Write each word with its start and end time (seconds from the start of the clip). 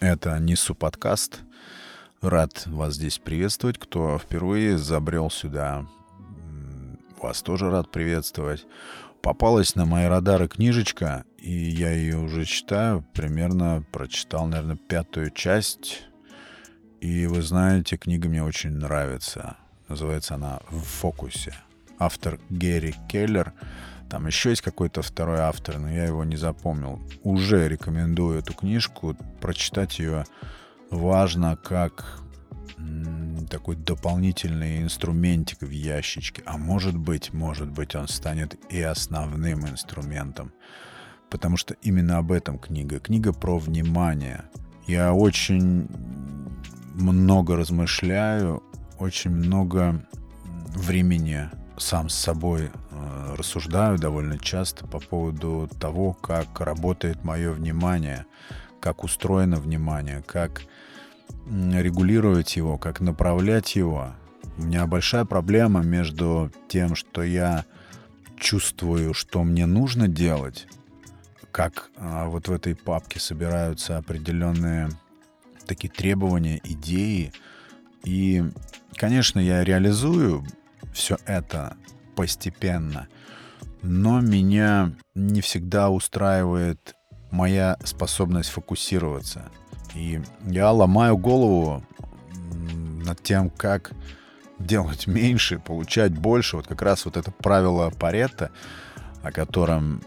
Это 0.00 0.38
Несу 0.38 0.74
подкаст. 0.74 1.40
Рад 2.20 2.66
вас 2.66 2.94
здесь 2.96 3.18
приветствовать. 3.18 3.78
Кто 3.78 4.18
впервые 4.18 4.76
забрел 4.76 5.30
сюда, 5.30 5.86
вас 7.20 7.40
тоже 7.40 7.70
рад 7.70 7.90
приветствовать. 7.90 8.66
Попалась 9.22 9.74
на 9.74 9.86
мои 9.86 10.04
радары 10.04 10.48
книжечка, 10.48 11.24
и 11.38 11.50
я 11.50 11.92
ее 11.92 12.18
уже 12.18 12.44
читаю. 12.44 13.06
Примерно 13.14 13.84
прочитал, 13.90 14.46
наверное, 14.46 14.76
пятую 14.76 15.30
часть. 15.30 16.02
И 17.00 17.26
вы 17.26 17.40
знаете, 17.40 17.96
книга 17.96 18.28
мне 18.28 18.44
очень 18.44 18.72
нравится. 18.72 19.56
Называется 19.88 20.34
она 20.34 20.60
«В 20.68 20.82
фокусе». 20.82 21.54
Автор 21.98 22.38
Герри 22.50 22.94
Келлер— 23.08 23.54
там 24.08 24.26
еще 24.26 24.50
есть 24.50 24.62
какой-то 24.62 25.02
второй 25.02 25.40
автор, 25.40 25.78
но 25.78 25.90
я 25.90 26.04
его 26.04 26.24
не 26.24 26.36
запомнил. 26.36 27.00
Уже 27.22 27.68
рекомендую 27.68 28.38
эту 28.38 28.54
книжку. 28.54 29.16
Прочитать 29.40 29.98
ее 29.98 30.24
важно 30.90 31.56
как 31.56 32.20
такой 33.50 33.76
дополнительный 33.76 34.82
инструментик 34.82 35.60
в 35.62 35.70
ящичке. 35.70 36.42
А 36.46 36.58
может 36.58 36.96
быть, 36.96 37.32
может 37.32 37.68
быть, 37.68 37.94
он 37.94 38.08
станет 38.08 38.56
и 38.70 38.80
основным 38.80 39.66
инструментом. 39.66 40.52
Потому 41.30 41.56
что 41.56 41.74
именно 41.82 42.18
об 42.18 42.32
этом 42.32 42.58
книга. 42.58 43.00
Книга 43.00 43.32
про 43.32 43.58
внимание. 43.58 44.44
Я 44.86 45.12
очень 45.12 45.88
много 46.94 47.56
размышляю, 47.56 48.62
очень 48.98 49.30
много 49.30 50.06
времени 50.68 51.50
сам 51.78 52.08
с 52.08 52.14
собой 52.14 52.70
э, 52.90 53.34
рассуждаю 53.36 53.98
довольно 53.98 54.38
часто 54.38 54.86
по 54.86 54.98
поводу 54.98 55.68
того, 55.80 56.12
как 56.14 56.60
работает 56.60 57.24
мое 57.24 57.52
внимание, 57.52 58.26
как 58.80 59.04
устроено 59.04 59.56
внимание, 59.56 60.22
как 60.26 60.62
регулировать 61.48 62.56
его, 62.56 62.78
как 62.78 63.00
направлять 63.00 63.76
его. 63.76 64.12
У 64.58 64.62
меня 64.62 64.86
большая 64.86 65.24
проблема 65.24 65.82
между 65.82 66.50
тем, 66.68 66.94
что 66.94 67.22
я 67.22 67.64
чувствую, 68.38 69.14
что 69.14 69.44
мне 69.44 69.66
нужно 69.66 70.08
делать, 70.08 70.66
как 71.52 71.90
а, 71.96 72.26
вот 72.26 72.48
в 72.48 72.52
этой 72.52 72.74
папке 72.74 73.20
собираются 73.20 73.96
определенные 73.96 74.90
такие 75.66 75.90
требования, 75.90 76.60
идеи. 76.64 77.32
И, 78.04 78.44
конечно, 78.94 79.40
я 79.40 79.64
реализую 79.64 80.44
все 80.92 81.18
это 81.26 81.76
постепенно. 82.16 83.06
Но 83.82 84.20
меня 84.20 84.92
не 85.14 85.40
всегда 85.40 85.90
устраивает 85.90 86.96
моя 87.30 87.76
способность 87.84 88.50
фокусироваться. 88.50 89.50
И 89.94 90.20
я 90.46 90.72
ломаю 90.72 91.16
голову 91.16 91.84
над 93.04 93.22
тем, 93.22 93.50
как 93.50 93.92
делать 94.58 95.06
меньше, 95.06 95.58
получать 95.58 96.12
больше. 96.12 96.56
Вот 96.56 96.66
как 96.66 96.82
раз 96.82 97.04
вот 97.04 97.16
это 97.16 97.30
правило 97.30 97.90
Паретта, 97.90 98.50
о 99.22 99.30
котором 99.30 100.02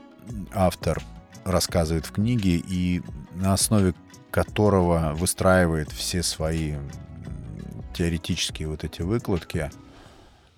автор 0.54 1.02
рассказывает 1.46 2.06
в 2.06 2.12
книге 2.12 2.58
и 2.58 3.02
на 3.36 3.54
основе 3.54 3.94
которого 4.32 5.14
выстраивает 5.16 5.92
все 5.92 6.22
свои 6.22 6.76
теоретические 7.94 8.68
вот 8.68 8.84
эти 8.84 9.02
выкладки— 9.02 9.72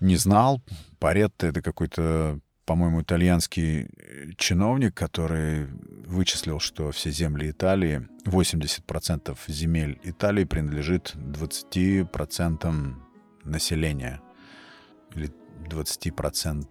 не 0.02 0.18
знал. 0.18 0.62
Паретто— 1.00 1.48
это 1.48 1.62
какой-то, 1.62 2.40
по-моему, 2.66 3.02
итальянский 3.02 3.84
э, 3.84 4.32
чиновник, 4.38 4.94
который 4.94 5.68
вычислил, 6.06 6.60
что 6.60 6.92
все 6.92 7.12
земли 7.12 7.50
Италии, 7.50 8.08
80% 8.26 9.38
земель 9.48 10.00
Италии 10.04 10.44
принадлежит 10.44 11.16
20% 11.16 12.96
населения. 13.46 14.22
Или 15.16 15.32
20% 15.70 16.68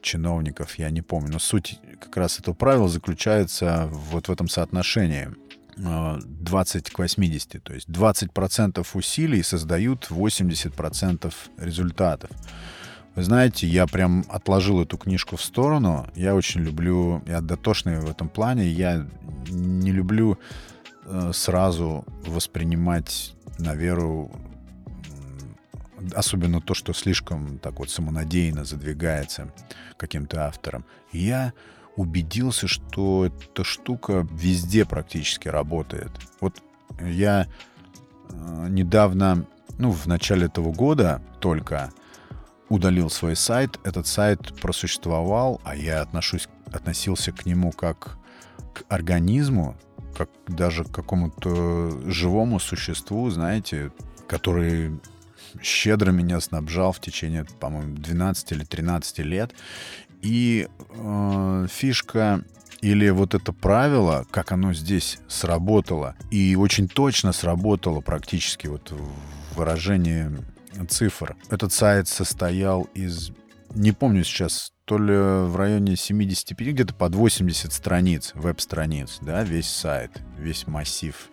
чиновников, 0.00 0.78
я 0.78 0.90
не 0.90 1.02
помню. 1.02 1.32
Но 1.32 1.38
суть 1.38 1.80
как 2.00 2.16
раз 2.16 2.40
этого 2.40 2.54
правила 2.54 2.88
заключается 2.88 3.88
вот 3.90 4.28
в 4.28 4.32
этом 4.32 4.48
соотношении. 4.48 5.28
20 5.76 6.88
э, 6.88 6.92
к 6.92 6.98
80. 6.98 7.62
То 7.62 7.74
есть 7.74 7.88
20% 7.88 8.86
усилий 8.94 9.42
создают 9.42 10.08
80% 10.10 11.32
результатов. 11.58 12.30
Вы 13.16 13.24
знаете, 13.24 13.66
я 13.66 13.86
прям 13.86 14.24
отложил 14.28 14.80
эту 14.80 14.96
книжку 14.96 15.36
в 15.36 15.42
сторону. 15.42 16.06
Я 16.14 16.34
очень 16.34 16.60
люблю, 16.60 17.22
я 17.26 17.40
дотошный 17.40 18.00
в 18.00 18.08
этом 18.08 18.28
плане. 18.28 18.68
Я 18.68 19.06
не 19.48 19.90
люблю 19.90 20.38
э, 21.04 21.32
сразу 21.34 22.04
воспринимать 22.24 23.34
на 23.58 23.74
веру 23.74 24.30
особенно 26.14 26.60
то, 26.60 26.74
что 26.74 26.92
слишком 26.92 27.58
так 27.58 27.78
вот 27.78 27.90
самонадеянно 27.90 28.64
задвигается 28.64 29.52
каким-то 29.96 30.46
автором. 30.46 30.84
Я 31.12 31.52
убедился, 31.96 32.68
что 32.68 33.26
эта 33.26 33.64
штука 33.64 34.26
везде 34.32 34.84
практически 34.84 35.48
работает. 35.48 36.10
Вот 36.40 36.62
я 37.00 37.46
э, 38.28 38.66
недавно, 38.68 39.46
ну, 39.78 39.90
в 39.90 40.06
начале 40.06 40.46
этого 40.46 40.72
года 40.72 41.20
только 41.40 41.92
удалил 42.70 43.10
свой 43.10 43.36
сайт. 43.36 43.78
Этот 43.84 44.06
сайт 44.06 44.58
просуществовал, 44.60 45.60
а 45.64 45.76
я 45.76 46.00
отношусь, 46.00 46.48
относился 46.72 47.32
к 47.32 47.44
нему 47.44 47.72
как 47.72 48.16
к 48.72 48.84
организму, 48.88 49.76
как 50.16 50.30
даже 50.46 50.84
к 50.84 50.90
какому-то 50.90 51.90
живому 52.10 52.58
существу, 52.58 53.28
знаете, 53.28 53.92
который 54.26 54.98
щедро 55.60 56.12
меня 56.12 56.40
снабжал 56.40 56.92
в 56.92 57.00
течение, 57.00 57.44
по-моему, 57.58 57.96
12 57.96 58.52
или 58.52 58.64
13 58.64 59.18
лет. 59.18 59.52
И 60.22 60.68
э, 60.90 61.66
фишка 61.68 62.44
или 62.80 63.10
вот 63.10 63.34
это 63.34 63.52
правило, 63.52 64.26
как 64.30 64.52
оно 64.52 64.72
здесь 64.72 65.18
сработало, 65.28 66.14
и 66.30 66.56
очень 66.56 66.88
точно 66.88 67.32
сработало 67.32 68.00
практически 68.00 68.68
вот 68.68 68.92
в 68.92 69.56
выражении 69.56 70.30
цифр. 70.88 71.36
Этот 71.50 71.72
сайт 71.72 72.08
состоял 72.08 72.84
из, 72.94 73.32
не 73.74 73.92
помню 73.92 74.24
сейчас, 74.24 74.72
то 74.84 74.98
ли 74.98 75.16
в 75.16 75.54
районе 75.56 75.96
75, 75.96 76.68
где-то 76.68 76.94
под 76.94 77.14
80 77.14 77.72
страниц, 77.72 78.32
веб-страниц, 78.34 79.18
да, 79.20 79.44
весь 79.44 79.68
сайт, 79.68 80.10
весь 80.38 80.66
массив 80.66 81.30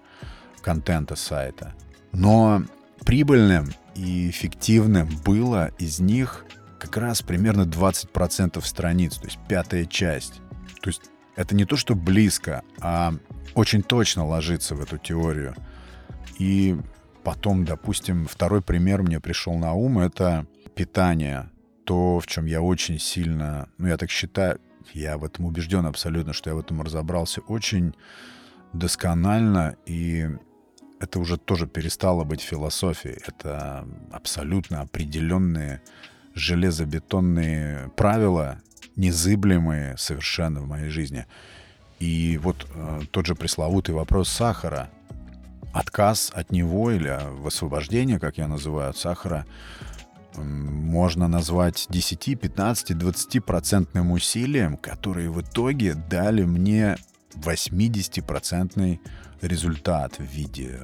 контента 0.61 1.15
сайта. 1.15 1.73
Но 2.11 2.63
прибыльным 3.05 3.71
и 3.95 4.29
эффективным 4.29 5.09
было 5.25 5.71
из 5.79 5.99
них 5.99 6.45
как 6.79 6.97
раз 6.97 7.21
примерно 7.21 7.63
20% 7.63 8.63
страниц, 8.63 9.15
то 9.15 9.25
есть 9.25 9.39
пятая 9.47 9.85
часть. 9.85 10.41
То 10.81 10.89
есть 10.89 11.01
это 11.35 11.55
не 11.55 11.65
то, 11.65 11.77
что 11.77 11.95
близко, 11.95 12.63
а 12.79 13.13
очень 13.55 13.81
точно 13.81 14.25
ложится 14.25 14.75
в 14.75 14.81
эту 14.81 14.97
теорию. 14.97 15.55
И 16.37 16.77
потом, 17.27 17.65
допустим, 17.65 18.25
второй 18.25 18.61
пример 18.61 19.03
мне 19.03 19.19
пришел 19.19 19.57
на 19.57 19.73
ум, 19.73 19.99
это 19.99 20.47
питание. 20.75 21.49
То, 21.83 22.21
в 22.21 22.25
чем 22.25 22.45
я 22.45 22.61
очень 22.61 22.99
сильно, 22.99 23.67
ну, 23.77 23.89
я 23.89 23.97
так 23.97 24.09
считаю, 24.09 24.61
я 24.93 25.17
в 25.17 25.25
этом 25.25 25.43
убежден 25.43 25.85
абсолютно, 25.85 26.31
что 26.31 26.49
я 26.49 26.55
в 26.55 26.59
этом 26.59 26.81
разобрался 26.81 27.41
очень 27.41 27.93
досконально, 28.71 29.75
и 29.85 30.29
это 31.01 31.19
уже 31.19 31.35
тоже 31.35 31.67
перестало 31.67 32.23
быть 32.23 32.39
философией. 32.39 33.19
Это 33.27 33.85
абсолютно 34.13 34.79
определенные 34.79 35.81
железобетонные 36.33 37.91
правила, 37.97 38.61
незыблемые 38.95 39.97
совершенно 39.97 40.61
в 40.61 40.67
моей 40.67 40.87
жизни. 40.87 41.25
И 41.99 42.39
вот 42.41 42.65
э, 42.73 43.01
тот 43.11 43.25
же 43.25 43.35
пресловутый 43.35 43.95
вопрос 43.95 44.29
сахара, 44.29 44.89
отказ 45.73 46.31
от 46.33 46.51
него 46.51 46.91
или 46.91 47.17
высвобождение, 47.39 48.19
как 48.19 48.37
я 48.37 48.47
называю, 48.47 48.89
от 48.89 48.97
сахара, 48.97 49.45
можно 50.35 51.27
назвать 51.27 51.87
10, 51.89 52.39
15, 52.39 52.97
20 52.97 53.43
процентным 53.43 54.11
усилием, 54.11 54.77
которые 54.77 55.29
в 55.29 55.41
итоге 55.41 55.93
дали 55.93 56.43
мне 56.43 56.97
80-процентный 57.35 58.99
результат 59.41 60.17
в 60.19 60.23
виде 60.23 60.79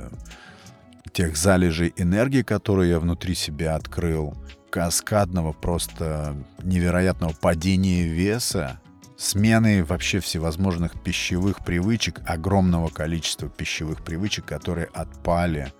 тех 1.11 1.37
залежей 1.37 1.93
энергии, 1.97 2.41
которые 2.41 2.91
я 2.91 2.99
внутри 2.99 3.35
себя 3.35 3.75
открыл, 3.75 4.35
каскадного 4.71 5.53
просто 5.53 6.35
невероятного 6.63 7.33
падения 7.33 8.03
веса, 8.07 8.79
смены 9.17 9.83
вообще 9.83 10.19
всевозможных 10.19 11.01
пищевых 11.01 11.63
привычек, 11.63 12.21
огромного 12.25 12.89
количества 12.89 13.49
пищевых 13.49 14.03
привычек, 14.03 14.45
которые 14.45 14.87
отпали. 14.87 15.71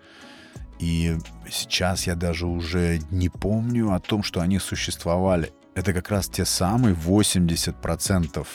И 0.80 1.18
сейчас 1.50 2.08
я 2.08 2.16
даже 2.16 2.46
уже 2.46 3.00
не 3.10 3.30
помню 3.30 3.94
о 3.94 4.00
том, 4.00 4.24
что 4.24 4.42
они 4.42 4.60
существовали. 4.60 5.52
Это 5.76 5.94
как 5.94 6.10
раз 6.10 6.28
те 6.28 6.46
самые 6.46 6.96
80% 6.96 8.48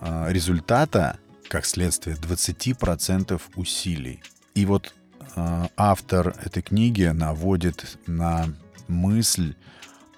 а, 0.00 0.28
результата, 0.30 1.18
как 1.48 1.66
следствие 1.66 2.16
20% 2.16 3.40
усилий. 3.56 4.22
И 4.54 4.64
вот 4.66 4.94
э, 5.36 5.66
автор 5.76 6.34
этой 6.42 6.62
книги 6.62 7.04
наводит 7.04 7.98
на 8.06 8.46
мысль 8.88 9.54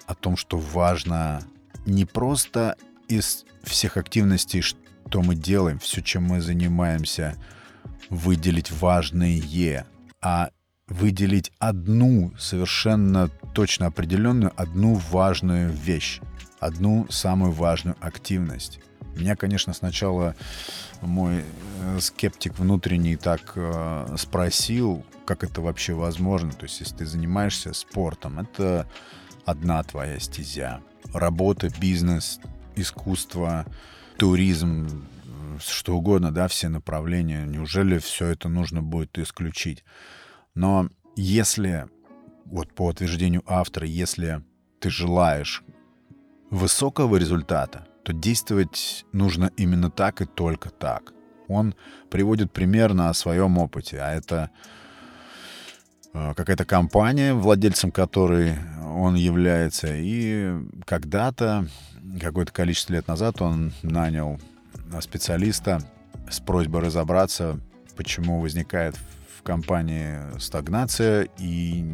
о 0.05 0.15
том, 0.15 0.37
что 0.37 0.57
важно 0.57 1.43
не 1.85 2.05
просто 2.05 2.77
из 3.09 3.45
всех 3.63 3.97
активностей, 3.97 4.61
что 4.61 5.21
мы 5.21 5.35
делаем, 5.35 5.79
все, 5.79 6.01
чем 6.01 6.23
мы 6.23 6.39
занимаемся, 6.39 7.35
выделить 8.09 8.71
важные, 8.71 9.85
а 10.21 10.49
выделить 10.87 11.51
одну 11.59 12.33
совершенно 12.37 13.29
точно 13.53 13.87
определенную, 13.87 14.53
одну 14.55 14.95
важную 14.95 15.71
вещь, 15.71 16.21
одну 16.59 17.07
самую 17.09 17.51
важную 17.51 17.95
активность. 17.99 18.79
Меня, 19.15 19.35
конечно, 19.35 19.73
сначала 19.73 20.35
мой 21.01 21.43
э, 21.81 21.99
скептик 21.99 22.57
внутренний 22.57 23.17
так 23.17 23.53
э, 23.55 24.15
спросил, 24.17 25.03
как 25.25 25.43
это 25.43 25.61
вообще 25.61 25.93
возможно. 25.93 26.51
То 26.53 26.63
есть, 26.63 26.79
если 26.79 26.97
ты 26.97 27.05
занимаешься 27.05 27.73
спортом, 27.73 28.39
это 28.39 28.87
одна 29.45 29.83
твоя 29.83 30.19
стезя. 30.19 30.81
Работа, 31.13 31.69
бизнес, 31.79 32.39
искусство, 32.81 33.65
туризм, 34.17 35.05
что 35.59 35.97
угодно, 35.97 36.31
да, 36.31 36.47
все 36.47 36.69
направления. 36.69 37.45
Неужели 37.45 37.99
все 37.99 38.27
это 38.27 38.49
нужно 38.49 38.81
будет 38.81 39.17
исключить? 39.17 39.83
Но 40.55 40.89
если, 41.15 41.87
вот 42.45 42.73
по 42.73 42.87
утверждению 42.87 43.43
автора, 43.45 43.87
если 43.87 44.43
ты 44.79 44.89
желаешь 44.89 45.63
высокого 46.49 47.17
результата, 47.17 47.87
то 48.03 48.13
действовать 48.13 49.05
нужно 49.11 49.51
именно 49.57 49.91
так 49.91 50.21
и 50.21 50.25
только 50.25 50.69
так. 50.69 51.13
Он 51.47 51.75
приводит 52.09 52.51
пример 52.51 52.93
на 52.93 53.13
своем 53.13 53.57
опыте, 53.57 53.99
а 53.99 54.11
это 54.11 54.51
какая-то 56.13 56.65
компания, 56.65 57.33
владельцем 57.33 57.91
которой 57.91 58.55
он 58.83 59.15
является, 59.15 59.87
и 59.91 60.53
когда-то, 60.85 61.67
какое-то 62.19 62.51
количество 62.51 62.93
лет 62.93 63.07
назад 63.07 63.41
он 63.41 63.71
нанял 63.83 64.39
специалиста 65.01 65.81
с 66.29 66.39
просьбой 66.39 66.81
разобраться, 66.81 67.59
почему 67.95 68.39
возникает 68.39 68.95
в 69.37 69.43
компании 69.43 70.19
стагнация 70.39 71.27
и 71.37 71.85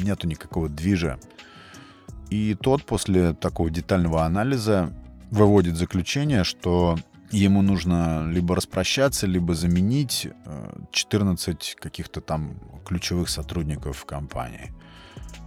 нету 0.00 0.26
никакого 0.26 0.68
движа. 0.68 1.18
И 2.30 2.56
тот 2.60 2.84
после 2.84 3.34
такого 3.34 3.70
детального 3.70 4.24
анализа 4.24 4.92
выводит 5.30 5.76
заключение, 5.76 6.44
что 6.44 6.98
ему 7.38 7.62
нужно 7.62 8.28
либо 8.30 8.56
распрощаться, 8.56 9.26
либо 9.26 9.54
заменить 9.54 10.28
14 10.92 11.74
э, 11.76 11.80
каких-то 11.80 12.20
там 12.20 12.58
ключевых 12.84 13.28
сотрудников 13.28 13.98
в 13.98 14.04
компании. 14.04 14.72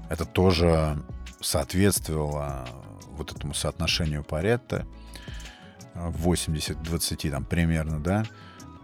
Это 0.09 0.25
тоже 0.25 1.03
соответствовало 1.41 2.67
вот 3.11 3.31
этому 3.31 3.53
соотношению 3.53 4.23
Паретта 4.23 4.85
80-20 5.95 7.29
там 7.31 7.45
примерно, 7.45 7.99
да. 7.99 8.25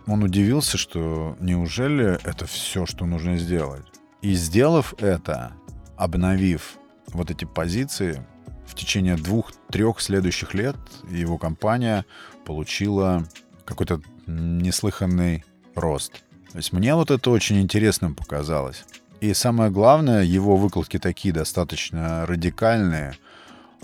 Он 0.08 0.24
удивился, 0.24 0.78
что 0.78 1.36
неужели 1.40 2.20
это 2.24 2.46
все, 2.46 2.86
что 2.86 3.06
нужно 3.06 3.38
сделать. 3.38 3.86
И 4.22 4.34
сделав 4.34 4.94
это, 5.00 5.54
обновив 5.98 6.78
вот 7.08 7.32
эти 7.32 7.46
позиции, 7.46 8.26
в 8.66 8.76
течение 8.76 9.16
двух-трех 9.16 10.02
следующих 10.02 10.54
лет 10.54 10.76
его 11.10 11.38
компания 11.38 12.06
получила 12.46 13.26
какой-то 13.66 14.02
неслыханный 14.28 15.44
рост. 15.76 16.24
То 16.52 16.58
есть 16.58 16.72
мне 16.72 16.96
вот 16.96 17.12
это 17.12 17.30
очень 17.32 17.62
интересным 17.62 18.16
показалось. 18.16 18.86
И 19.22 19.34
самое 19.34 19.72
главное, 19.72 20.24
его 20.24 20.56
выкладки 20.56 21.00
такие 21.00 21.34
достаточно 21.34 22.26
радикальные. 22.26 23.16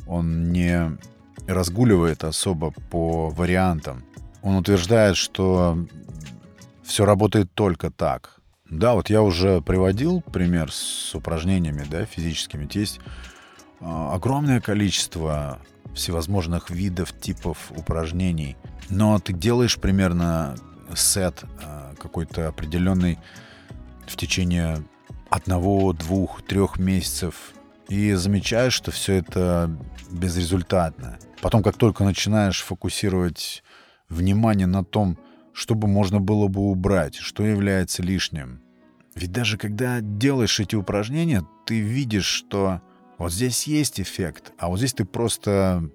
Он 0.07 0.51
не 0.51 0.97
разгуливает 1.47 2.23
особо 2.23 2.71
по 2.89 3.29
вариантам. 3.29 4.03
Он 4.41 4.55
утверждает, 4.55 5.17
что 5.17 5.77
все 6.83 7.05
работает 7.05 7.51
только 7.53 7.91
так. 7.91 8.39
Да, 8.69 8.93
вот 8.93 9.09
я 9.09 9.21
уже 9.21 9.61
приводил 9.61 10.21
пример 10.21 10.71
с 10.71 11.13
упражнениями 11.13 11.85
да, 11.89 12.05
физическими. 12.05 12.67
Есть 12.71 12.99
огромное 13.81 14.61
количество 14.61 15.59
всевозможных 15.93 16.69
видов, 16.69 17.13
типов 17.19 17.71
упражнений. 17.75 18.55
Но 18.89 19.19
ты 19.19 19.33
делаешь 19.33 19.77
примерно 19.77 20.55
сет 20.95 21.43
а, 21.63 21.93
какой-то 21.99 22.47
определенный 22.47 23.17
в 24.05 24.15
течение 24.15 24.83
одного, 25.29 25.93
двух, 25.93 26.41
трех 26.41 26.77
месяцев 26.77 27.53
и 27.87 28.13
замечаешь, 28.13 28.73
что 28.73 28.91
все 28.91 29.15
это 29.15 29.69
безрезультатно. 30.11 31.17
Потом, 31.41 31.63
как 31.63 31.77
только 31.77 32.03
начинаешь 32.03 32.61
фокусировать 32.61 33.63
внимание 34.09 34.67
на 34.67 34.83
том, 34.83 35.17
чтобы 35.53 35.87
можно 35.87 36.19
было 36.19 36.47
бы 36.47 36.61
убрать, 36.61 37.15
что 37.15 37.43
является 37.43 38.03
лишним. 38.03 38.61
Ведь 39.15 39.31
даже 39.31 39.57
когда 39.57 39.99
делаешь 40.01 40.59
эти 40.59 40.75
упражнения, 40.75 41.45
ты 41.65 41.79
видишь, 41.79 42.25
что 42.25 42.81
вот 43.21 43.33
здесь 43.33 43.67
есть 43.67 43.99
эффект, 43.99 44.51
а 44.57 44.67
вот 44.67 44.77
здесь 44.77 44.93
ты 44.93 45.05
просто 45.05 45.89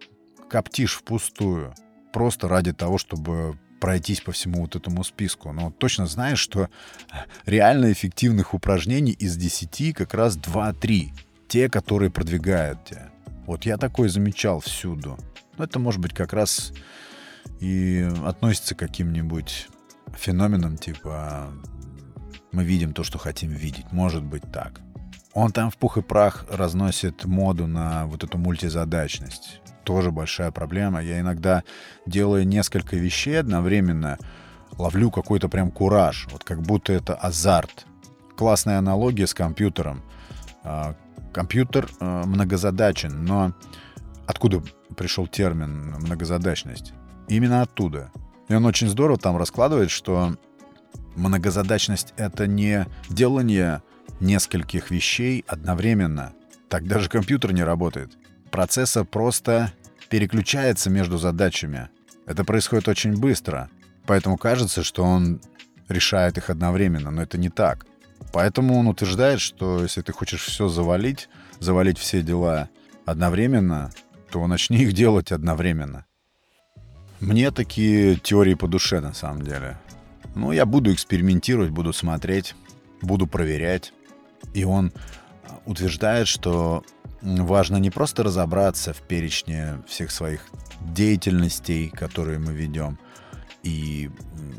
коптишь 0.49 0.95
впустую. 0.95 1.75
Просто 2.13 2.49
ради 2.49 2.73
того, 2.73 2.99
чтобы 2.99 3.59
пройтись 3.81 4.21
по 4.21 4.33
всему 4.33 4.63
вот 4.63 4.77
этому 4.77 5.05
списку. 5.05 5.53
Но 5.53 5.71
точно 5.71 6.07
знаешь, 6.07 6.39
что 6.39 6.71
реально 7.45 7.93
эффективных 7.93 8.55
упражнений 8.55 9.13
из 9.13 9.37
10 9.37 9.95
как 9.95 10.15
раз 10.15 10.39
2-3. 10.39 11.11
Те, 11.49 11.69
которые 11.69 12.11
продвигают 12.11 12.85
тебя. 12.85 13.11
Вот 13.47 13.65
я 13.65 13.77
такой 13.77 14.09
замечал 14.09 14.61
всюду. 14.61 15.19
Но 15.59 15.65
это 15.65 15.79
может 15.79 16.01
быть 16.01 16.15
как 16.15 16.33
раз 16.33 16.73
и 17.61 18.09
относится 18.25 18.75
к 18.75 18.79
каким-нибудь 18.79 19.69
феноменам, 20.17 20.77
типа 20.77 21.53
мы 22.53 22.65
видим 22.65 22.93
то, 22.93 23.05
что 23.05 23.19
хотим 23.19 23.51
видеть. 23.51 23.93
Может 23.93 24.25
быть 24.25 24.43
так. 24.53 24.81
Он 25.37 25.53
там 25.53 25.71
в 25.71 25.77
пух 25.77 25.99
и 25.99 26.01
прах 26.01 26.47
разносит 26.49 27.27
моду 27.27 27.67
на 27.67 28.07
вот 28.07 28.25
эту 28.25 28.39
мультизадачность. 28.39 29.61
Тоже 29.85 30.11
большая 30.11 30.51
проблема. 30.51 31.03
Я 31.03 31.21
иногда 31.21 31.63
делаю 32.07 32.49
несколько 32.49 32.97
вещей 32.97 33.39
одновременно, 33.39 34.17
ловлю 34.79 35.11
какой-то 35.11 35.51
прям 35.51 35.71
кураж, 35.71 36.27
вот 36.33 36.43
как 36.43 36.63
будто 36.63 36.95
это 36.95 37.15
азарт. 37.15 37.85
Классная 38.35 38.79
аналогия 38.79 39.27
с 39.27 39.35
компьютером. 39.35 40.03
А, 40.65 40.95
компьютер 41.35 41.87
э, 42.01 42.23
многозадачен, 42.25 43.23
но 43.27 43.53
откуда 44.27 44.63
пришел 44.97 45.27
термин 45.27 45.97
многозадачность? 46.01 46.95
Именно 47.29 47.61
оттуда. 47.61 48.11
И 48.49 48.55
он 48.55 48.65
очень 48.65 48.89
здорово 48.89 49.19
там 49.19 49.37
раскладывает, 49.37 49.91
что 49.91 50.35
многозадачность— 51.15 52.15
это 52.17 52.47
не 52.47 52.87
делание 53.11 53.83
нескольких 54.21 54.91
вещей 54.91 55.45
одновременно. 55.47 56.33
Так 56.69 56.87
даже 56.87 57.09
компьютер 57.09 57.53
не 57.53 57.63
работает. 57.63 58.13
Процессор 58.51 59.05
просто 59.05 59.73
переключается 60.09 60.91
между 60.91 61.19
задачами. 61.19 61.89
Это 62.27 62.45
происходит 62.45 62.89
очень 62.89 63.17
быстро. 63.17 63.71
Поэтому 64.07 64.37
кажется, 64.37 64.83
что 64.83 65.05
он 65.05 65.41
решает 65.89 66.39
их 66.39 66.51
одновременно, 66.51 67.11
но 67.11 67.23
это 67.23 67.39
не 67.39 67.51
так. 67.51 67.87
Поэтому 68.33 68.79
он 68.79 68.89
утверждает, 68.89 69.41
что 69.41 69.83
если 69.83 70.03
ты 70.03 70.13
хочешь 70.13 70.43
все 70.43 70.69
завалить, 70.69 71.29
завалить 71.61 71.99
все 71.99 72.23
дела 72.23 72.69
одновременно, 73.05 73.91
то 74.31 74.47
начни 74.47 74.79
их 74.79 74.93
делать 74.93 75.33
одновременно. 75.33 76.05
Мне 77.21 77.51
такие 77.51 78.17
теории 78.17 78.55
по 78.55 78.69
душе, 78.69 79.01
на 79.01 79.15
самом 79.15 79.43
деле. 79.43 79.79
Ну, 80.35 80.53
я 80.53 80.67
буду 80.67 80.93
экспериментировать, 80.93 81.71
буду 81.71 81.93
смотреть, 81.93 82.55
буду 83.01 83.27
проверять. 83.27 83.93
И 84.55 84.65
он 84.65 84.93
утверждает, 85.65 86.29
что 86.29 86.85
важно 87.23 87.77
не 87.77 87.91
просто 87.91 88.23
разобраться 88.23 88.93
в 88.93 89.03
перечне 89.03 89.83
всех 89.87 90.11
своих 90.11 90.47
деятельностей, 90.81 91.89
которые 91.89 92.39
мы 92.39 92.53
ведем, 92.53 92.99
и 93.63 94.11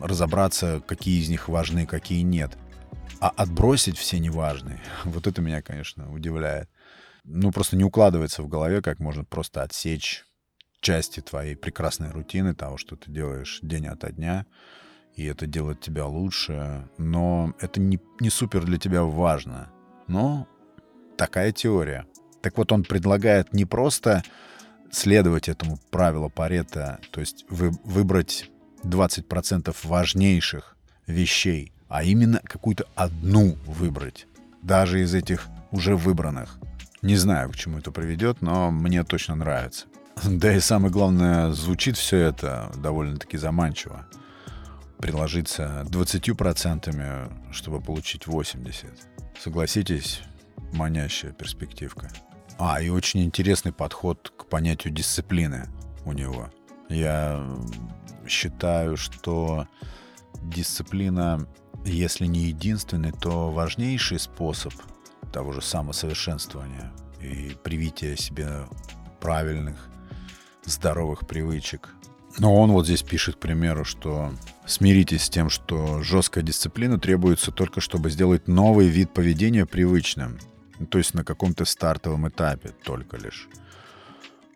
разобраться, 0.01 0.81
какие 0.85 1.21
из 1.21 1.29
них 1.29 1.47
важны, 1.47 1.85
какие 1.85 2.21
нет, 2.21 2.57
а 3.19 3.29
отбросить 3.29 3.97
все 3.97 4.19
неважные. 4.19 4.81
Вот 5.05 5.27
это 5.27 5.41
меня, 5.41 5.61
конечно, 5.61 6.11
удивляет. 6.11 6.69
Ну, 7.23 7.51
просто 7.51 7.75
не 7.75 7.83
укладывается 7.83 8.43
в 8.43 8.47
голове, 8.47 8.81
как 8.81 8.99
можно 8.99 9.23
просто 9.23 9.63
отсечь 9.63 10.25
части 10.81 11.21
твоей 11.21 11.55
прекрасной 11.55 12.11
рутины, 12.11 12.53
того, 12.53 12.77
что 12.77 12.95
ты 12.95 13.11
делаешь 13.11 13.59
день 13.61 13.87
ото 13.87 14.11
дня, 14.11 14.45
и 15.17 15.25
это 15.25 15.47
делает 15.47 15.81
тебя 15.81 16.05
лучше, 16.05 16.87
но 16.97 17.53
это 17.59 17.81
не, 17.81 17.99
не 18.19 18.29
супер 18.29 18.63
для 18.63 18.77
тебя 18.77 19.03
важно. 19.03 19.69
Но 20.07 20.47
такая 21.17 21.51
теория. 21.51 22.05
Так 22.41 22.57
вот, 22.57 22.71
он 22.71 22.83
предлагает 22.83 23.51
не 23.51 23.65
просто 23.65 24.23
следовать 24.91 25.49
этому 25.49 25.79
правилу 25.89 26.29
Паретта, 26.29 26.99
то 27.11 27.19
есть 27.19 27.45
вы, 27.49 27.71
выбрать 27.83 28.49
20% 28.83 29.75
важнейших 29.83 30.77
вещей, 31.07 31.73
а 31.89 32.03
именно 32.03 32.39
какую-то 32.43 32.85
одну 32.95 33.57
выбрать, 33.65 34.27
даже 34.61 35.01
из 35.01 35.15
этих 35.15 35.47
уже 35.71 35.95
выбранных. 35.95 36.59
Не 37.01 37.15
знаю, 37.15 37.49
к 37.49 37.55
чему 37.55 37.79
это 37.79 37.91
приведет, 37.91 38.41
но 38.41 38.69
мне 38.69 39.03
точно 39.03 39.35
нравится. 39.35 39.87
Да 40.23 40.55
и 40.55 40.59
самое 40.59 40.91
главное, 40.91 41.51
звучит 41.51 41.97
все 41.97 42.17
это 42.17 42.71
довольно-таки 42.77 43.37
заманчиво. 43.37 44.05
Приложиться 44.99 45.85
20%, 45.89 47.53
чтобы 47.53 47.81
получить 47.81 48.23
80%. 48.23 48.91
Согласитесь, 49.39 50.21
манящая 50.73 51.31
перспективка. 51.31 52.09
А, 52.59 52.81
и 52.81 52.89
очень 52.89 53.23
интересный 53.23 53.71
подход 53.71 54.33
к 54.35 54.45
понятию 54.45 54.93
дисциплины 54.93 55.69
у 56.05 56.13
него. 56.13 56.49
Я 56.89 57.45
считаю, 58.27 58.97
что 58.97 59.67
дисциплина, 60.41 61.47
если 61.85 62.25
не 62.25 62.45
единственный, 62.45 63.11
то 63.11 63.51
важнейший 63.51 64.19
способ 64.19 64.73
того 65.31 65.53
же 65.53 65.61
самосовершенствования 65.61 66.91
и 67.21 67.55
привития 67.63 68.15
себе 68.15 68.65
правильных, 69.19 69.89
здоровых 70.63 71.27
привычек. 71.27 71.93
Но 72.39 72.55
он 72.55 72.71
вот 72.71 72.85
здесь 72.85 73.01
пишет, 73.01 73.35
к 73.35 73.39
примеру, 73.39 73.83
что 73.83 74.31
смиритесь 74.65 75.23
с 75.23 75.29
тем, 75.29 75.49
что 75.49 76.03
жесткая 76.03 76.43
дисциплина 76.43 76.99
требуется 76.99 77.51
только, 77.51 77.81
чтобы 77.81 78.11
сделать 78.11 78.47
новый 78.47 78.87
вид 78.87 79.11
поведения 79.11 79.65
привычным. 79.65 80.37
То 80.89 80.99
есть 80.99 81.15
на 81.15 81.23
каком-то 81.23 81.65
стартовом 81.65 82.27
этапе 82.29 82.69
только 82.83 83.17
лишь. 83.17 83.47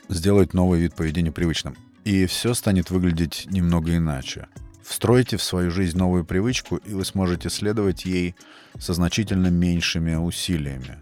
Сделать 0.10 0.54
новый 0.54 0.80
вид 0.80 0.94
поведения 0.94 1.32
привычным. 1.32 1.76
И 2.04 2.26
все 2.28 2.54
станет 2.54 2.92
выглядеть 2.92 3.48
немного 3.50 3.96
иначе. 3.96 4.48
Встройте 4.84 5.38
в 5.38 5.44
свою 5.44 5.72
жизнь 5.72 5.98
новую 5.98 6.26
привычку, 6.26 6.78
и 6.78 6.94
вы 6.94 7.06
сможете 7.06 7.50
следовать 7.50 8.06
ей 8.06 8.36
со 8.78 8.94
значительно 8.94 9.48
меньшими 9.48 10.16
усилиями. 10.16 11.02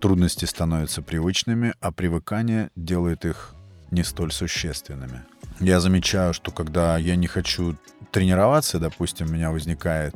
Трудности 0.00 0.44
становятся 0.44 1.00
привычными, 1.02 1.74
а 1.80 1.92
привыкание 1.92 2.70
делает 2.74 3.24
их 3.24 3.54
не 3.92 4.02
столь 4.02 4.32
существенными. 4.32 5.22
Я 5.60 5.78
замечаю, 5.78 6.34
что 6.34 6.50
когда 6.50 6.98
я 6.98 7.14
не 7.14 7.28
хочу 7.28 7.76
тренироваться, 8.10 8.80
допустим, 8.80 9.28
у 9.28 9.32
меня 9.32 9.50
возникает 9.50 10.14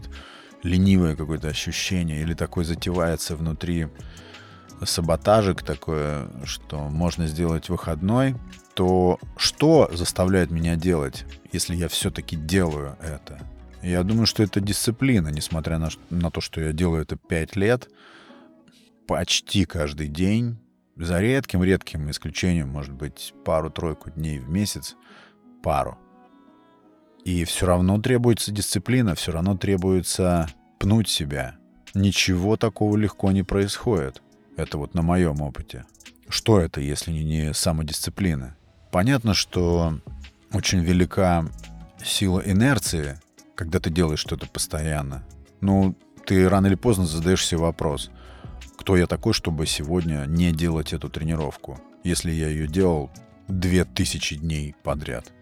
ленивое 0.62 1.14
какое-то 1.14 1.48
ощущение 1.48 2.22
или 2.22 2.34
такое 2.34 2.64
затевается 2.64 3.36
внутри 3.36 3.86
саботажик 4.84 5.62
такое, 5.62 6.28
что 6.44 6.88
можно 6.88 7.26
сделать 7.26 7.68
выходной, 7.68 8.34
то 8.74 9.18
что 9.36 9.88
заставляет 9.92 10.50
меня 10.50 10.76
делать, 10.76 11.24
если 11.52 11.76
я 11.76 11.88
все-таки 11.88 12.36
делаю 12.36 12.96
это? 13.00 13.40
Я 13.82 14.02
думаю, 14.02 14.26
что 14.26 14.42
это 14.42 14.60
дисциплина, 14.60 15.28
несмотря 15.28 15.78
на, 15.78 15.90
на 16.10 16.30
то, 16.30 16.40
что 16.40 16.60
я 16.60 16.72
делаю 16.72 17.02
это 17.02 17.16
пять 17.16 17.56
лет, 17.56 17.88
почти 19.06 19.64
каждый 19.64 20.08
день, 20.08 20.58
за 20.96 21.20
редким-редким 21.20 22.10
исключением, 22.10 22.70
может 22.70 22.94
быть, 22.94 23.34
пару-тройку 23.44 24.10
дней 24.10 24.38
в 24.38 24.48
месяц, 24.48 24.96
пару. 25.62 25.98
И 27.24 27.44
все 27.44 27.66
равно 27.66 28.00
требуется 28.00 28.52
дисциплина, 28.52 29.14
все 29.14 29.32
равно 29.32 29.56
требуется 29.56 30.48
пнуть 30.78 31.08
себя. 31.08 31.56
Ничего 31.94 32.56
такого 32.56 32.96
легко 32.96 33.32
не 33.32 33.42
происходит. 33.42 34.22
Это 34.56 34.78
вот 34.78 34.94
на 34.94 35.02
моем 35.02 35.40
опыте. 35.40 35.84
Что 36.28 36.60
это, 36.60 36.80
если 36.80 37.12
не 37.12 37.52
самодисциплина? 37.52 38.56
Понятно, 38.90 39.34
что 39.34 39.98
очень 40.52 40.80
велика 40.80 41.44
сила 42.02 42.40
инерции, 42.44 43.18
когда 43.54 43.80
ты 43.80 43.90
делаешь 43.90 44.20
что-то 44.20 44.46
постоянно. 44.46 45.24
Ну, 45.60 45.96
ты 46.24 46.48
рано 46.48 46.66
или 46.66 46.74
поздно 46.74 47.06
задаешь 47.06 47.44
себе 47.44 47.60
вопрос, 47.60 48.10
кто 48.86 48.96
я 48.96 49.08
такой, 49.08 49.32
чтобы 49.32 49.66
сегодня 49.66 50.26
не 50.28 50.52
делать 50.52 50.92
эту 50.92 51.08
тренировку, 51.08 51.76
если 52.04 52.30
я 52.30 52.46
ее 52.46 52.68
делал 52.68 53.10
2000 53.48 54.36
дней 54.36 54.76
подряд. 54.84 55.32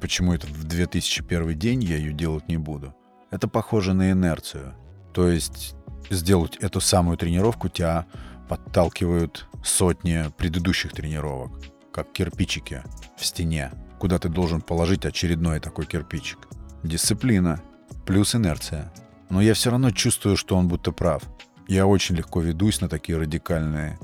Почему 0.00 0.34
это 0.34 0.48
в 0.48 0.64
2001 0.64 1.56
день 1.56 1.84
я 1.84 1.96
ее 1.96 2.12
делать 2.12 2.48
не 2.48 2.56
буду? 2.56 2.92
Это 3.30 3.46
похоже 3.46 3.94
на 3.94 4.10
инерцию. 4.10 4.74
То 5.12 5.28
есть 5.28 5.76
сделать 6.10 6.56
эту 6.56 6.80
самую 6.80 7.16
тренировку 7.18 7.68
тебя 7.68 8.04
подталкивают 8.48 9.46
сотни 9.62 10.24
предыдущих 10.36 10.90
тренировок, 10.90 11.52
как 11.92 12.10
кирпичики 12.10 12.82
в 13.16 13.24
стене, 13.24 13.70
куда 14.00 14.18
ты 14.18 14.28
должен 14.28 14.60
положить 14.60 15.06
очередной 15.06 15.60
такой 15.60 15.86
кирпичик. 15.86 16.48
Дисциплина 16.82 17.62
плюс 18.04 18.34
инерция. 18.34 18.92
Но 19.30 19.40
я 19.40 19.54
все 19.54 19.70
равно 19.70 19.92
чувствую, 19.92 20.36
что 20.36 20.56
он 20.56 20.66
будто 20.66 20.90
прав. 20.90 21.22
Я 21.66 21.86
очень 21.86 22.14
легко 22.16 22.40
ведусь 22.40 22.80
на 22.80 22.88
такие 22.88 23.18
радикальные 23.18 23.98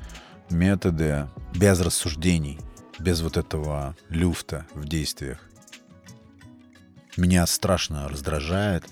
методы 0.48 1.28
без 1.54 1.80
рассуждений, 1.80 2.58
без 2.98 3.20
вот 3.20 3.36
этого 3.36 3.96
люфта 4.08 4.66
в 4.74 4.86
действиях. 4.86 5.38
Меня 7.16 7.46
страшно 7.46 8.08
раздражает 8.08 8.84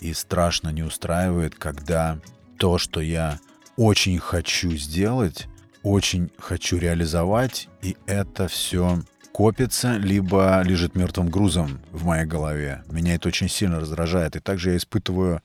и 0.00 0.12
страшно 0.12 0.68
не 0.70 0.82
устраивает, 0.82 1.54
когда 1.54 2.18
то, 2.58 2.78
что 2.78 3.00
я 3.00 3.38
очень 3.76 4.18
хочу 4.18 4.70
сделать, 4.72 5.46
очень 5.82 6.30
хочу 6.38 6.76
реализовать, 6.76 7.68
и 7.80 7.96
это 8.06 8.48
все 8.48 9.02
копится, 9.32 9.96
либо 9.96 10.60
лежит 10.62 10.94
мертвым 10.94 11.30
грузом 11.30 11.80
в 11.90 12.04
моей 12.04 12.26
голове. 12.26 12.82
Меня 12.90 13.14
это 13.14 13.28
очень 13.28 13.48
сильно 13.48 13.80
раздражает. 13.80 14.36
И 14.36 14.40
также 14.40 14.70
я 14.70 14.76
испытываю 14.76 15.40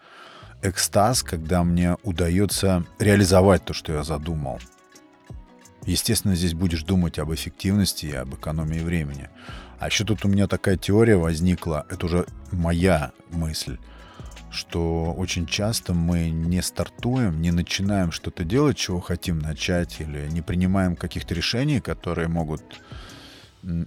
экстаз, 0.62 1.24
когда 1.24 1.64
мне 1.64 1.98
удается 2.04 2.86
реализовать 3.00 3.66
то, 3.66 3.74
что 3.74 3.94
я 3.94 4.04
задумал. 4.04 4.60
Естественно, 5.86 6.36
здесь 6.36 6.54
будешь 6.54 6.84
думать 6.84 7.20
об 7.20 7.34
эффективности 7.34 8.08
и 8.08 8.14
об 8.14 8.34
экономии 8.34 8.80
времени. 8.80 9.30
А 9.80 9.88
еще 9.88 10.04
тут 10.04 10.26
у 10.26 10.28
меня 10.28 10.48
такая 10.48 10.78
теория 10.78 11.18
возникла, 11.18 11.86
это 11.90 12.06
уже 12.06 12.26
моя 12.52 13.12
мысль 13.32 13.78
что 14.56 15.14
очень 15.14 15.46
часто 15.46 15.94
мы 15.94 16.30
не 16.30 16.62
стартуем, 16.62 17.42
не 17.42 17.52
начинаем 17.52 18.12
что-то 18.12 18.44
делать, 18.44 18.78
чего 18.78 19.02
хотим 19.02 19.38
начать, 19.40 20.00
или 20.00 20.28
не 20.30 20.42
принимаем 20.42 20.96
каких-то 20.96 21.36
решений, 21.36 21.82
которые 21.82 22.28
могут 22.28 22.64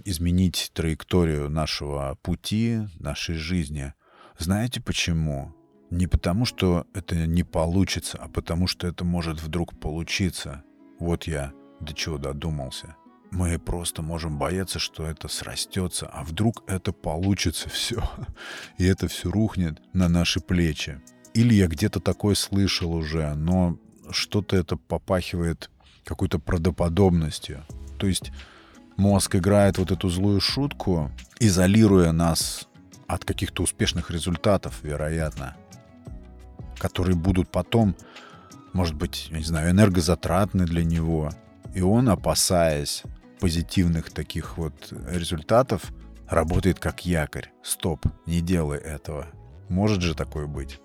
изменить 0.05 0.71
траекторию 0.73 1.49
нашего 1.49 2.17
пути, 2.21 2.81
нашей 2.99 3.35
жизни. 3.35 3.93
Знаете 4.37 4.81
почему? 4.81 5.53
Не 5.89 6.07
потому, 6.07 6.45
что 6.45 6.85
это 6.93 7.15
не 7.15 7.43
получится, 7.43 8.17
а 8.21 8.27
потому, 8.27 8.67
что 8.67 8.87
это 8.87 9.03
может 9.03 9.41
вдруг 9.41 9.79
получиться. 9.79 10.63
Вот 10.99 11.25
я 11.25 11.51
до 11.79 11.93
чего 11.93 12.17
додумался. 12.17 12.95
Мы 13.31 13.59
просто 13.59 14.01
можем 14.01 14.37
бояться, 14.37 14.79
что 14.79 15.05
это 15.05 15.27
срастется, 15.27 16.07
а 16.07 16.23
вдруг 16.23 16.63
это 16.67 16.91
получится 16.91 17.69
все, 17.69 18.03
и 18.77 18.85
это 18.85 19.07
все 19.07 19.29
рухнет 19.29 19.81
на 19.93 20.09
наши 20.09 20.39
плечи. 20.39 20.99
Или 21.33 21.53
я 21.53 21.67
где-то 21.67 21.99
такое 21.99 22.35
слышал 22.35 22.91
уже, 22.93 23.33
но 23.35 23.77
что-то 24.09 24.55
это 24.55 24.77
попахивает 24.77 25.69
какой-то 26.03 26.39
правдоподобностью. 26.39 27.63
То 27.99 28.07
есть 28.07 28.31
мозг 28.97 29.35
играет 29.35 29.77
вот 29.77 29.91
эту 29.91 30.09
злую 30.09 30.41
шутку, 30.41 31.11
изолируя 31.39 32.11
нас 32.11 32.67
от 33.07 33.25
каких-то 33.25 33.63
успешных 33.63 34.09
результатов, 34.09 34.79
вероятно, 34.81 35.55
которые 36.79 37.15
будут 37.15 37.49
потом, 37.51 37.95
может 38.73 38.95
быть, 38.95 39.27
я 39.29 39.37
не 39.37 39.43
знаю, 39.43 39.71
энергозатратны 39.71 40.65
для 40.65 40.83
него. 40.83 41.29
И 41.75 41.81
он, 41.81 42.09
опасаясь 42.09 43.03
позитивных 43.39 44.09
таких 44.11 44.57
вот 44.57 44.73
результатов 45.07 45.91
работает 46.27 46.79
как 46.79 47.05
якорь. 47.05 47.51
Стоп, 47.63 48.05
не 48.25 48.41
делай 48.41 48.79
этого. 48.79 49.27
Может 49.69 50.01
же 50.01 50.15
такое 50.15 50.47
быть? 50.47 50.79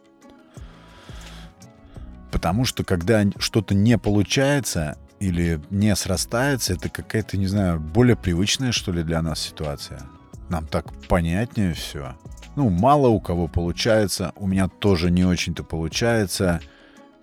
Потому 2.30 2.64
что 2.64 2.84
когда 2.84 3.24
что-то 3.38 3.74
не 3.74 3.96
получается 3.96 4.98
или 5.20 5.60
не 5.70 5.94
срастается, 5.94 6.74
это 6.74 6.88
какая-то, 6.88 7.36
не 7.36 7.46
знаю, 7.46 7.78
более 7.78 8.16
привычная, 8.16 8.72
что 8.72 8.92
ли, 8.92 9.02
для 9.02 9.22
нас 9.22 9.40
ситуация. 9.40 10.02
Нам 10.48 10.66
так 10.66 10.92
понятнее 11.08 11.74
все. 11.74 12.16
Ну, 12.56 12.68
мало 12.68 13.08
у 13.08 13.20
кого 13.20 13.48
получается, 13.48 14.32
у 14.36 14.46
меня 14.46 14.68
тоже 14.68 15.10
не 15.10 15.24
очень-то 15.24 15.64
получается. 15.64 16.60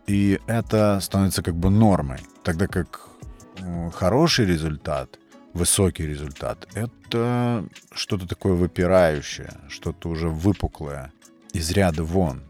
И 0.07 0.39
это 0.47 0.99
становится 1.01 1.41
как 1.41 1.55
бы 1.55 1.69
нормой. 1.69 2.19
Тогда 2.43 2.67
как 2.67 3.09
хороший 3.93 4.45
результат 4.45 5.19
высокий 5.53 6.05
результат. 6.05 6.67
Это 6.73 7.65
что-то 7.91 8.27
такое 8.27 8.53
выпирающее, 8.53 9.51
что-то 9.69 10.09
уже 10.09 10.29
выпуклое, 10.29 11.11
из 11.53 11.71
ряда 11.71 12.03
вон. 12.03 12.41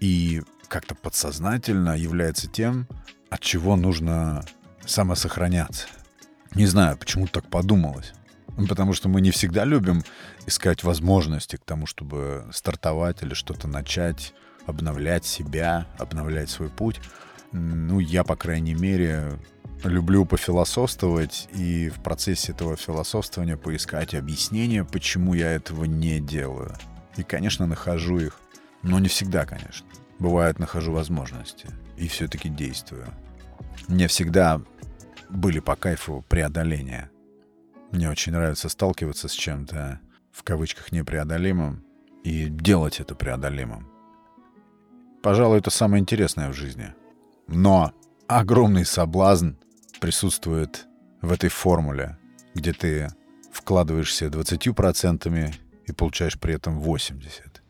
И 0.00 0.42
как-то 0.68 0.94
подсознательно 0.94 1.96
является 1.96 2.48
тем, 2.48 2.86
от 3.30 3.40
чего 3.40 3.76
нужно 3.76 4.44
самосохраняться. 4.84 5.86
Не 6.54 6.66
знаю, 6.66 6.96
почему 6.96 7.26
так 7.26 7.48
подумалось. 7.48 8.12
Потому 8.56 8.92
что 8.94 9.08
мы 9.08 9.20
не 9.20 9.30
всегда 9.30 9.64
любим 9.64 10.02
искать 10.46 10.82
возможности 10.82 11.56
к 11.56 11.64
тому, 11.64 11.86
чтобы 11.86 12.46
стартовать 12.52 13.22
или 13.22 13.34
что-то 13.34 13.68
начать 13.68 14.34
обновлять 14.66 15.24
себя, 15.24 15.86
обновлять 15.98 16.50
свой 16.50 16.68
путь. 16.68 17.00
Ну, 17.52 18.00
я, 18.00 18.24
по 18.24 18.36
крайней 18.36 18.74
мере, 18.74 19.38
люблю 19.84 20.24
пофилософствовать 20.24 21.48
и 21.52 21.88
в 21.88 22.02
процессе 22.02 22.52
этого 22.52 22.76
философствования 22.76 23.56
поискать 23.56 24.14
объяснения, 24.14 24.84
почему 24.84 25.34
я 25.34 25.52
этого 25.52 25.84
не 25.84 26.20
делаю. 26.20 26.74
И, 27.16 27.22
конечно, 27.22 27.66
нахожу 27.66 28.18
их, 28.18 28.40
но 28.82 28.98
не 28.98 29.08
всегда, 29.08 29.46
конечно. 29.46 29.86
Бывает, 30.18 30.58
нахожу 30.58 30.92
возможности 30.92 31.68
и 31.96 32.08
все-таки 32.08 32.48
действую. 32.48 33.06
Мне 33.88 34.08
всегда 34.08 34.60
были 35.28 35.60
по 35.60 35.76
кайфу 35.76 36.24
преодоления. 36.28 37.10
Мне 37.92 38.10
очень 38.10 38.32
нравится 38.32 38.68
сталкиваться 38.68 39.28
с 39.28 39.32
чем-то 39.32 40.00
в 40.32 40.42
кавычках 40.42 40.92
непреодолимым 40.92 41.84
и 42.24 42.48
делать 42.48 43.00
это 43.00 43.14
преодолимым. 43.14 43.88
Пожалуй, 45.22 45.58
это 45.58 45.70
самое 45.70 46.00
интересное 46.00 46.50
в 46.50 46.54
жизни. 46.54 46.94
Но 47.46 47.92
огромный 48.26 48.84
соблазн 48.84 49.52
присутствует 50.00 50.86
в 51.22 51.32
этой 51.32 51.48
формуле, 51.48 52.18
где 52.54 52.72
ты 52.72 53.08
вкладываешься 53.52 54.26
20% 54.26 55.54
и 55.86 55.92
получаешь 55.92 56.38
при 56.38 56.54
этом 56.54 56.80
80%. 56.80 57.60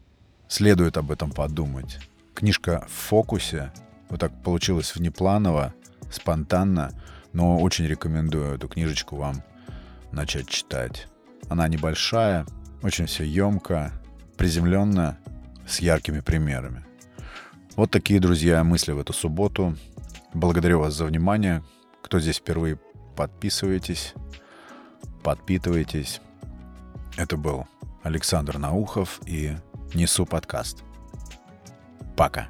Следует 0.49 0.97
об 0.97 1.11
этом 1.11 1.31
подумать. 1.31 1.99
Книжка 2.35 2.87
в 2.89 2.93
фокусе. 2.93 3.73
Вот 4.09 4.21
так 4.21 4.33
получилось 4.43 4.95
внепланово, 4.95 5.75
спонтанно, 6.11 6.93
но 7.33 7.59
очень 7.59 7.87
рекомендую 7.87 8.55
эту 8.55 8.69
книжечку 8.69 9.17
вам 9.17 9.43
начать 10.17 10.49
читать. 10.49 11.07
Она 11.49 11.69
небольшая, 11.69 12.47
очень 12.83 13.07
все 13.07 13.25
емко, 13.25 13.93
приземленно, 14.37 15.19
с 15.67 15.81
яркими 15.81 16.21
примерами. 16.21 16.85
Вот 17.77 17.91
такие, 17.91 18.19
друзья, 18.19 18.65
мысли 18.65 18.93
в 18.93 18.99
эту 18.99 19.13
субботу. 19.13 19.77
Благодарю 20.33 20.81
вас 20.81 20.95
за 20.95 21.05
внимание. 21.05 21.63
Кто 22.03 22.19
здесь 22.19 22.39
впервые, 22.39 22.79
подписывайтесь, 23.15 24.15
подпитывайтесь. 25.23 26.21
Это 27.17 27.37
был 27.37 27.67
Александр 28.03 28.59
Наухов 28.59 29.21
и 29.27 29.57
Несу 29.95 30.25
подкаст. 30.27 30.83
Пока. 32.17 32.49